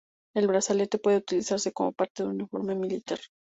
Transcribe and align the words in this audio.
El 0.35 0.47
brazalete 0.47 0.97
puede 0.97 1.17
utilizarse 1.17 1.73
como 1.73 1.91
parte 1.91 2.23
de 2.23 2.29
un 2.29 2.35
uniforme 2.41 2.73
militar. 2.73 3.19